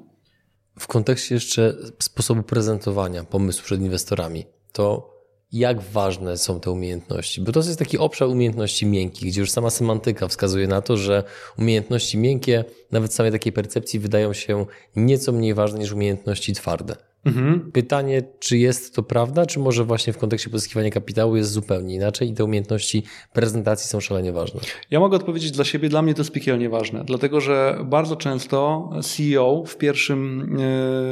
[0.79, 5.16] W kontekście jeszcze sposobu prezentowania pomysłu przed inwestorami, to
[5.59, 9.71] jak ważne są te umiejętności, bo to jest taki obszar umiejętności miękkich, gdzie już sama
[9.71, 11.25] semantyka wskazuje na to, że
[11.59, 14.67] umiejętności miękkie, nawet samej takiej percepcji, wydają się
[14.97, 16.97] nieco mniej ważne niż umiejętności twarde.
[17.27, 17.71] Mhm.
[17.73, 22.31] Pytanie, czy jest to prawda, czy może właśnie w kontekście pozyskiwania kapitału jest zupełnie inaczej
[22.31, 24.61] i te umiejętności prezentacji są szalenie ważne?
[24.91, 28.91] Ja mogę odpowiedzieć dla siebie, dla mnie to jest piekielnie ważne, dlatego że bardzo często
[29.03, 30.51] CEO w pierwszym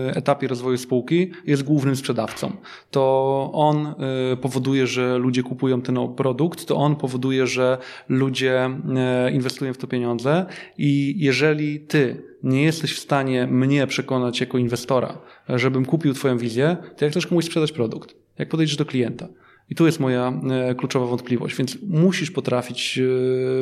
[0.09, 2.53] e, etapie rozwoju spółki jest głównym sprzedawcą.
[2.91, 3.95] To on e,
[4.37, 9.87] powoduje, że ludzie kupują ten produkt, to on powoduje, że ludzie e, inwestują w to
[9.87, 10.47] pieniądze
[10.79, 16.77] i jeżeli ty nie jesteś w stanie mnie przekonać jako inwestora, żebym kupił Twoją wizję,
[16.97, 18.15] to jak chcesz komuś sprzedać produkt?
[18.39, 19.29] Jak podejdziesz do klienta?
[19.71, 23.01] I tu jest moja e, kluczowa wątpliwość, więc musisz potrafić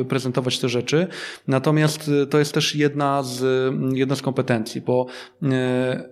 [0.01, 1.07] e, prezentować te rzeczy.
[1.47, 3.45] Natomiast e, to jest też jedna z,
[3.93, 5.05] jedna z kompetencji, bo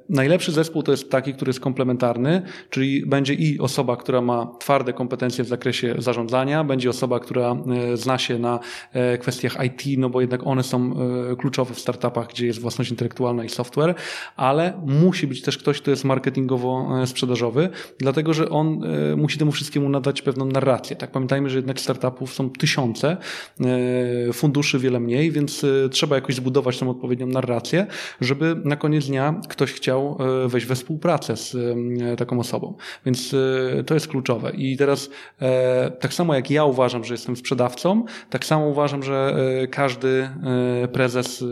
[0.10, 4.93] najlepszy zespół to jest taki, który jest komplementarny, czyli będzie i osoba, która ma twarde
[4.93, 7.56] kompetencje w zakresie zarządzania, będzie osoba, która
[7.93, 8.60] zna się na
[9.19, 10.93] kwestiach IT, no bo jednak one są
[11.38, 13.95] kluczowe w startupach, gdzie jest własność intelektualna i software,
[14.36, 18.82] ale musi być też ktoś, kto jest marketingowo sprzedażowy, dlatego że on
[19.17, 20.96] musi temu wszystkiemu wszystkiemu nadać pewną narrację.
[20.96, 23.17] Tak pamiętajmy, że jednak startupów są tysiące,
[24.34, 27.88] funduszy wiele mniej, więc trzeba jakoś zbudować tą odpowiednią narrację,
[28.22, 30.17] żeby na koniec dnia ktoś chciał
[30.48, 31.58] wejść we współpracę z
[32.17, 32.76] taką osobą.
[33.06, 33.36] Więc
[33.86, 34.52] to jest kluczowe.
[34.52, 35.10] I teraz
[36.00, 39.36] tak samo jak ja uważam, że jestem sprzedawcą, tak samo uważam, że
[39.72, 40.30] każdy
[40.94, 41.44] prezes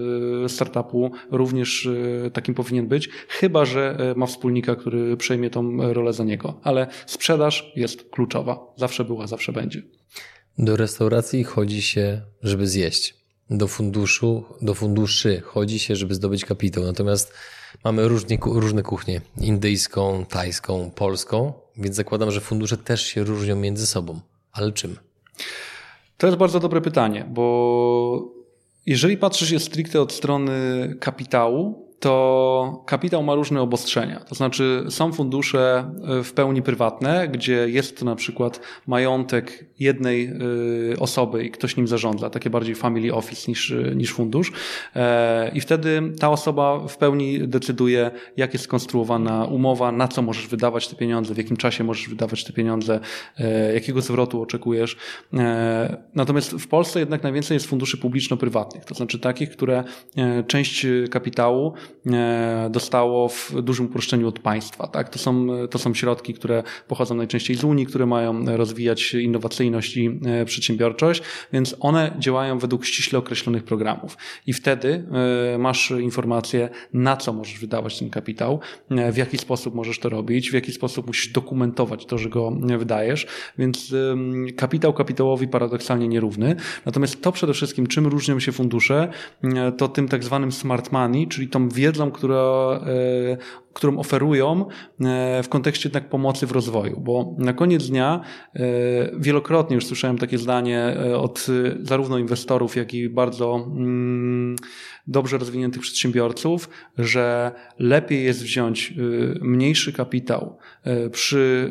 [0.48, 1.90] startupu również
[2.34, 6.60] takim powinien być, chyba że ma wspólnika, który przejmie tą rolę za niego.
[6.64, 8.19] Ale sprzedaż jest kluczowa.
[8.76, 9.82] Zawsze była, zawsze będzie.
[10.58, 13.16] Do restauracji chodzi się, żeby zjeść.
[13.50, 16.84] Do funduszu, do funduszy chodzi się, żeby zdobyć kapitał.
[16.84, 17.34] Natomiast
[17.84, 19.22] mamy różnie, różne kuchnie.
[19.38, 21.54] Indyjską, tajską, polską.
[21.78, 24.20] Więc zakładam, że fundusze też się różnią między sobą.
[24.52, 24.98] Ale czym?
[26.18, 28.40] To jest bardzo dobre pytanie, bo
[28.86, 30.52] jeżeli patrzysz je stricte od strony
[31.00, 34.20] kapitału, to kapitał ma różne obostrzenia.
[34.20, 40.26] To znaczy są fundusze e, w pełni prywatne, gdzie jest to na przykład majątek jednej
[40.26, 44.52] e, osoby i ktoś nim zarządza, takie bardziej family office niż, e, niż fundusz.
[45.54, 50.88] I wtedy ta osoba w pełni decyduje, jak jest skonstruowana umowa, na co możesz wydawać
[50.88, 53.00] te pieniądze, w jakim czasie możesz wydawać te pieniądze,
[53.74, 54.98] jakiego zwrotu oczekujesz.
[56.16, 59.84] Natomiast w Polsce jednak najwięcej jest funduszy publiczno-prywatnych, to znaczy takich, które
[60.48, 61.89] część kapitału E,
[62.70, 64.88] dostało w dużym uproszczeniu od państwa.
[64.88, 65.10] Tak?
[65.10, 70.20] To, są, to są środki, które pochodzą najczęściej z Unii, które mają rozwijać innowacyjność i
[70.26, 71.22] e, przedsiębiorczość,
[71.54, 74.18] więc one działają według ściśle określonych programów.
[74.48, 75.04] I wtedy
[75.54, 78.60] e, masz informację, na co możesz wydawać ten kapitał,
[79.12, 83.28] w jaki sposób możesz to robić, w jaki sposób musisz dokumentować to, że go wydajesz,
[83.58, 83.96] więc
[84.58, 86.56] kapitał kapitałowi paradoksalnie nierówny.
[86.86, 89.12] Natomiast to przede wszystkim, czym różnią się fundusze,
[89.78, 93.38] to tym tak zwanym smart money, czyli tą wiedzą, która, e,
[93.74, 94.66] którą oferują
[95.02, 98.22] e, w kontekście jednak pomocy w rozwoju, bo na koniec dnia
[98.56, 98.60] e,
[99.20, 101.48] wielokrotnie już słyszałem takie zdanie od
[101.82, 104.56] zarówno inwestorów, jak i bardzo mm,
[105.10, 108.94] dobrze rozwiniętych przedsiębiorców, że lepiej jest wziąć
[109.42, 110.58] mniejszy kapitał
[111.12, 111.70] przy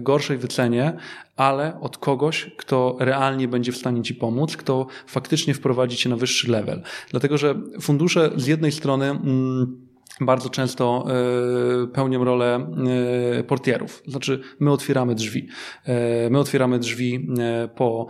[0.00, 0.92] gorszej wycenie,
[1.36, 6.16] ale od kogoś, kto realnie będzie w stanie ci pomóc, kto faktycznie wprowadzi cię na
[6.16, 6.82] wyższy level.
[7.10, 11.06] Dlatego, że fundusze z jednej strony mm, bardzo często
[11.84, 12.66] e, pełnią rolę
[13.38, 14.02] e, portierów.
[14.06, 15.48] Znaczy, my otwieramy drzwi.
[15.84, 17.28] E, my otwieramy drzwi
[17.76, 18.06] po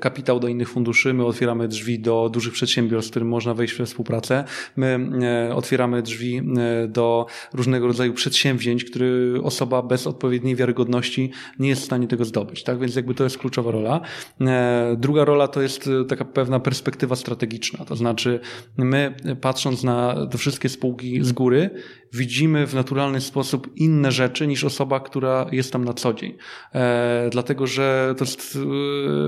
[0.00, 3.86] kapitał do innych funduszy, my otwieramy drzwi do dużych przedsiębiorstw, z którym można wejść we
[3.86, 4.44] współpracę.
[4.76, 4.98] My
[5.54, 6.42] otwieramy drzwi
[6.88, 9.06] do różnego rodzaju przedsięwzięć, które
[9.42, 12.62] osoba bez odpowiedniej wiarygodności nie jest w stanie tego zdobyć.
[12.62, 14.00] Tak więc jakby to jest kluczowa rola.
[14.96, 17.84] Druga rola to jest taka pewna perspektywa strategiczna.
[17.84, 18.40] To znaczy,
[18.76, 21.70] my patrząc na te wszystkie spółki z góry,
[22.12, 26.36] widzimy w naturalny sposób inne rzeczy niż osoba, która jest tam na co dzień.
[26.74, 28.58] E, dlatego, że to jest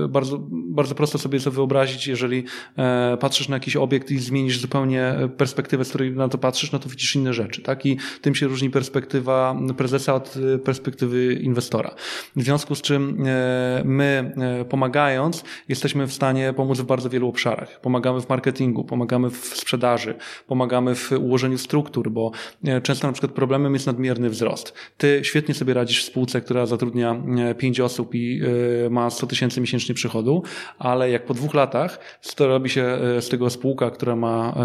[0.05, 2.43] e, bardzo, bardzo prosto sobie to wyobrazić, jeżeli
[2.77, 6.79] e, patrzysz na jakiś obiekt i zmienisz zupełnie perspektywę, z której na to patrzysz, no
[6.79, 7.85] to widzisz inne rzeczy, tak?
[7.85, 11.95] I tym się różni perspektywa prezesa od perspektywy inwestora.
[12.35, 17.27] W związku z czym e, my e, pomagając, jesteśmy w stanie pomóc w bardzo wielu
[17.27, 17.81] obszarach.
[17.81, 20.15] Pomagamy w marketingu, pomagamy w sprzedaży,
[20.47, 22.31] pomagamy w ułożeniu struktur, bo
[22.63, 24.73] e, często na przykład problemem jest nadmierny wzrost.
[24.97, 27.23] Ty świetnie sobie radzisz w spółce, która zatrudnia
[27.57, 28.41] 5 e, osób i
[28.85, 30.43] e, ma 100 tysięcy miesięcznie przychodu,
[30.79, 31.99] ale jak po dwóch latach
[32.35, 34.55] to robi się e, z tego spółka, która ma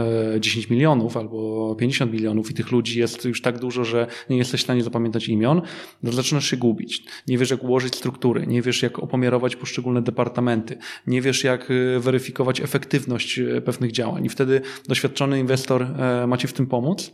[0.40, 4.60] 10 milionów albo 50 milionów i tych ludzi jest już tak dużo, że nie jesteś
[4.60, 5.62] w stanie zapamiętać imion,
[6.04, 7.04] to zaczynasz się gubić.
[7.28, 12.60] Nie wiesz, jak ułożyć struktury, nie wiesz, jak opomiarować poszczególne departamenty, nie wiesz, jak weryfikować
[12.60, 14.24] efektywność pewnych działań.
[14.24, 15.86] I wtedy doświadczony inwestor
[16.26, 17.12] ma ci w tym pomóc.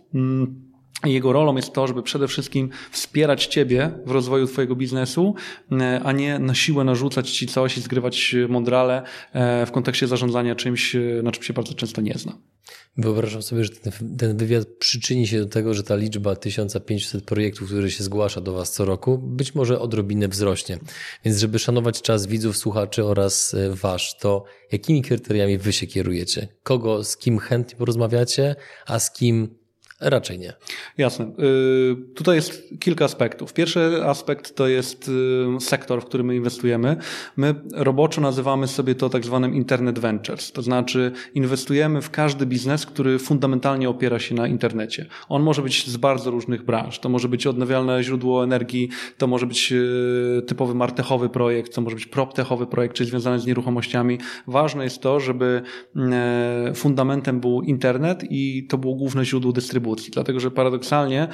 [1.05, 5.35] Jego rolą jest to, żeby przede wszystkim wspierać Ciebie w rozwoju Twojego biznesu,
[5.72, 9.02] e, a nie na siłę narzucać Ci coś i zgrywać mądrale
[9.33, 12.38] e, w kontekście zarządzania czymś, e, na czym się bardzo często nie zna.
[12.96, 13.70] Wyobrażam sobie, że
[14.18, 18.52] ten wywiad przyczyni się do tego, że ta liczba 1500 projektów, które się zgłasza do
[18.52, 20.78] Was co roku, być może odrobinę wzrośnie.
[21.24, 26.48] Więc żeby szanować czas widzów, słuchaczy oraz Wasz, to jakimi kryteriami Wy się kierujecie?
[26.62, 29.62] Kogo, z kim chętnie porozmawiacie, a z kim
[30.03, 30.53] Raczej nie.
[30.99, 31.25] Jasne.
[31.25, 33.53] Y, tutaj jest kilka aspektów.
[33.53, 35.11] Pierwszy aspekt to jest
[35.57, 36.97] y, sektor, w który my inwestujemy.
[37.37, 40.53] My roboczo nazywamy sobie to tak zwanym Internet Ventures.
[40.53, 45.07] To znaczy inwestujemy w każdy biznes, który fundamentalnie opiera się na internecie.
[45.29, 46.99] On może być z bardzo różnych branż.
[46.99, 48.88] To może być odnawialne źródło energii,
[49.19, 53.47] to może być y, typowy martechowy projekt, to może być proptechowy projekt, czyli związany z
[53.47, 54.19] nieruchomościami.
[54.47, 55.62] Ważne jest to, żeby
[56.75, 61.28] fundamentem był internet i to było główne źródło dystrybucji dlatego że paradoksalnie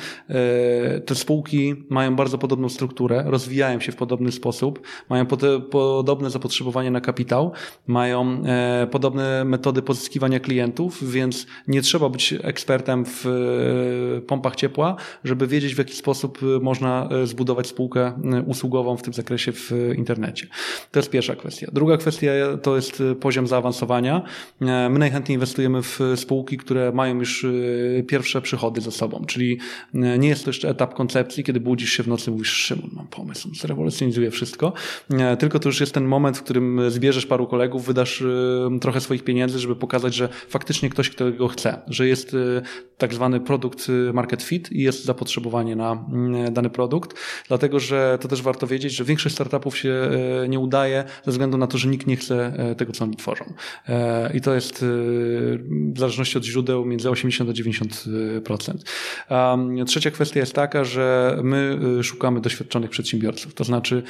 [1.07, 5.27] te spółki mają bardzo podobną strukturę, rozwijają się w podobny sposób, mają
[5.71, 7.53] podobne zapotrzebowanie na kapitał,
[7.87, 8.43] mają
[8.91, 13.25] podobne metody pozyskiwania klientów, więc nie trzeba być ekspertem w
[14.27, 18.13] pompach ciepła, żeby wiedzieć w jaki sposób można zbudować spółkę
[18.47, 20.47] usługową w tym zakresie w internecie.
[20.91, 21.67] To jest pierwsza kwestia.
[21.73, 22.31] Druga kwestia
[22.63, 24.23] to jest poziom zaawansowania.
[24.61, 27.47] My najchętniej inwestujemy w spółki, które mają już
[28.07, 29.59] pierwsze przychody za sobą, czyli
[29.95, 33.07] nie jest to jeszcze etap koncepcji, kiedy budzisz się w nocy i mówisz, Szymon, mam
[33.07, 34.73] pomysł, zrewolucjonizuje wszystko,
[35.39, 38.25] tylko to już jest ten moment, w którym zbierzesz paru kolegów, wydasz
[38.81, 42.37] trochę swoich pieniędzy, żeby pokazać, że faktycznie ktoś, kto go chce, że jest
[42.99, 46.05] tak zwany produkt market fit i jest zapotrzebowanie na
[46.51, 47.19] dany produkt,
[47.49, 49.91] dlatego że to też warto wiedzieć, że większość startupów się
[50.45, 53.17] e, nie udaje ze względu na to, że nikt nie chce e, tego, co oni
[53.17, 53.45] tworzą.
[53.89, 54.85] E, I to jest
[55.95, 58.09] w zależności od źródeł między 80 a 90%.
[59.87, 63.55] Trzecia kwestia jest taka, że my szukamy doświadczonych przedsiębiorców.
[63.55, 64.03] To znaczy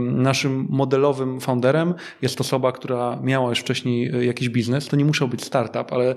[0.00, 4.88] naszym modelowym founderem jest osoba, która miała już wcześniej jakiś biznes.
[4.88, 6.14] To nie musiał być startup, ale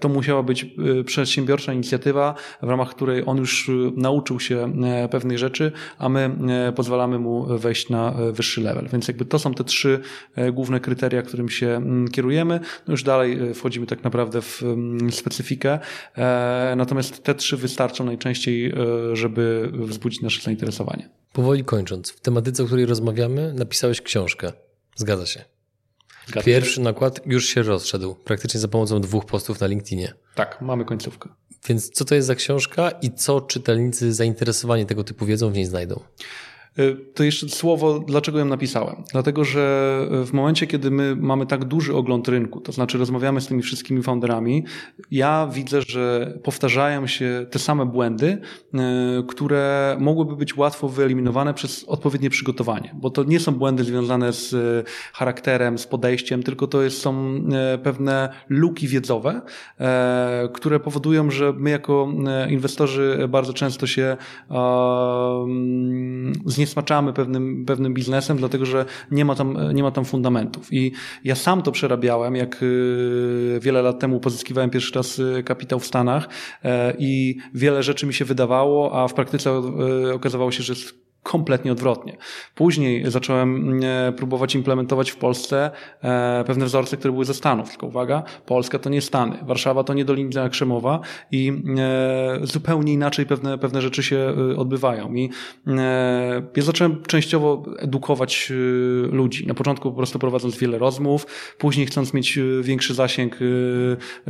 [0.00, 0.66] to musiała być
[1.06, 4.72] przedsiębiorcza inicjatywa, w ramach której on już nauczył się
[5.10, 6.30] pewnych rzeczy, a my
[6.76, 8.88] pozwalamy mu wejść na e, wyższy level.
[8.92, 10.00] Więc jakby to są te trzy
[10.36, 12.60] e, główne kryteria, którym się mm, kierujemy.
[12.86, 15.78] No już dalej e, wchodzimy tak naprawdę w mm, specyfikę.
[16.76, 18.74] Natomiast te trzy wystarczą najczęściej,
[19.12, 21.08] żeby wzbudzić nasze zainteresowanie.
[21.32, 24.52] Powoli kończąc, w tematyce, o której rozmawiamy, napisałeś książkę.
[24.96, 25.44] Zgadza się.
[26.26, 26.80] Zgadza Pierwszy się.
[26.80, 30.14] nakład już się rozszedł, praktycznie za pomocą dwóch postów na LinkedInie.
[30.34, 31.28] Tak, mamy końcówkę.
[31.68, 35.64] Więc co to jest za książka i co czytelnicy zainteresowani tego typu wiedzą w niej
[35.64, 36.00] znajdą?
[36.78, 38.96] Y, to jeszcze słowo, dlaczego ją napisałem.
[39.12, 43.46] Dlatego, że w momencie, kiedy my mamy tak duży ogląd rynku, to znaczy rozmawiamy z
[43.46, 44.64] tymi wszystkimi founderami,
[45.10, 48.38] ja widzę, że powtarzają się te same błędy,
[48.74, 48.78] y,
[49.28, 54.52] które mogłyby być łatwo wyeliminowane przez odpowiednie przygotowanie, bo to nie są błędy związane z
[54.52, 57.42] y, charakterem, z podejściem, tylko to jest, są
[57.82, 59.42] pewne luki wiedzowe,
[60.52, 62.08] które powodują, że my jako
[62.50, 64.16] inwestorzy bardzo często się
[66.46, 70.72] zniechęcamy zniesmaczamy pewnym, pewnym biznesem, dlatego że nie ma, tam, nie ma tam fundamentów.
[70.72, 70.92] I
[71.24, 75.86] ja sam to przerabiałem, jak y, wiele lat temu pozyskiwałem pierwszy raz y, kapitał w
[75.86, 76.28] Stanach
[76.64, 81.11] e, i wiele rzeczy mi się wydawało, a w praktyce e, okazywało się, że jest
[81.22, 82.16] kompletnie odwrotnie.
[82.54, 85.70] Później zacząłem e, próbować implementować w Polsce
[86.02, 87.70] e, pewne wzorce, które były ze Stanów.
[87.70, 91.00] Tylko uwaga, Polska to nie Stany, Warszawa to nie Dolina Krzemowa
[91.30, 95.14] i e, zupełnie inaczej pewne, pewne rzeczy się odbywają.
[95.14, 95.30] I
[96.56, 98.52] ja zacząłem częściowo edukować
[99.12, 99.46] ludzi.
[99.46, 101.26] Na początku po prostu prowadząc wiele rozmów,
[101.58, 103.38] później chcąc mieć większy zasięg,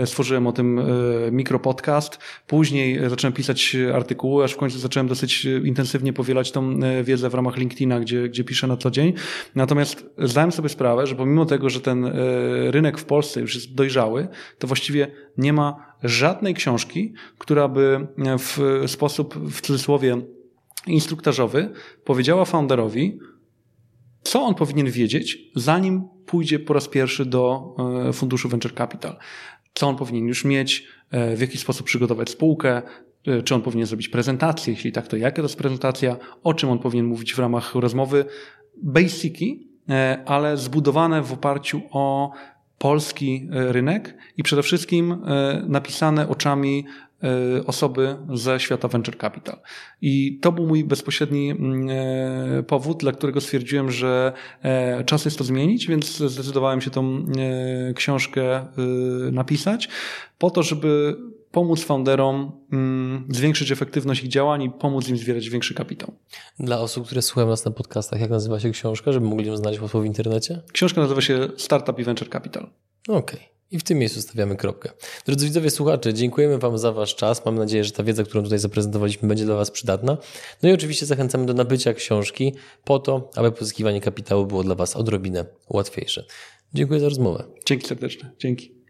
[0.04, 0.80] stworzyłem o tym
[1.32, 7.34] mikropodcast, później zacząłem pisać artykuły, aż w końcu zacząłem dosyć intensywnie powielać tą wiedzę w
[7.34, 9.12] ramach LinkedIna, gdzie, gdzie piszę na co dzień.
[9.54, 12.10] Natomiast zdałem sobie sprawę, że pomimo tego, że ten e,
[12.70, 14.28] rynek w Polsce już jest dojrzały,
[14.58, 18.06] to właściwie nie ma żadnej książki, która by
[18.38, 20.22] w sposób, w cudzysłowie,
[20.86, 21.70] instruktażowy
[22.04, 23.18] powiedziała founderowi,
[24.22, 27.74] co on powinien wiedzieć, zanim pójdzie po raz pierwszy do
[28.08, 29.16] e, funduszu Venture Capital.
[29.74, 30.86] Co on powinien już mieć,
[31.36, 33.11] w jaki sposób przygotować spółkę, E,
[33.44, 36.78] czy on powinien zrobić prezentację, jeśli tak, to jaka to jest prezentacja, o czym on
[36.78, 38.24] powinien mówić w ramach rozmowy.
[38.82, 42.32] Basiki, e, ale zbudowane w oparciu o
[42.78, 45.16] polski e, rynek i przede wszystkim
[45.68, 46.84] napisane oczami
[47.66, 49.56] osoby ze świata venture capital.
[50.00, 51.88] I to był mój bezpośredni mm,
[52.64, 54.32] powód, dla którego stwierdziłem, że
[55.06, 57.26] czas jest to zmienić, więc zdecydowałem się tą
[57.94, 58.66] książkę
[59.32, 59.88] napisać
[60.38, 61.16] po to, żeby
[61.52, 66.12] pomóc founderom mm, zwiększyć efektywność ich działań i pomóc im zbierać większy kapitał.
[66.58, 69.80] Dla osób, które słuchają nas na podcastach, jak nazywa się książka, żeby mogli ją znaleźć
[69.80, 70.62] łatwo w internecie?
[70.72, 72.70] Książka nazywa się Startup i Venture Capital.
[73.08, 73.18] Okej.
[73.18, 73.52] Okay.
[73.70, 74.90] I w tym miejscu stawiamy kropkę.
[75.26, 77.44] Drodzy widzowie, słuchacze, dziękujemy Wam za Wasz czas.
[77.44, 80.18] Mam nadzieję, że ta wiedza, którą tutaj zaprezentowaliśmy, będzie dla Was przydatna.
[80.62, 84.96] No i oczywiście zachęcamy do nabycia książki po to, aby pozyskiwanie kapitału było dla Was
[84.96, 86.24] odrobinę łatwiejsze.
[86.74, 87.44] Dziękuję za rozmowę.
[87.66, 88.30] Dzięki serdecznie.
[88.38, 88.81] Dzięki.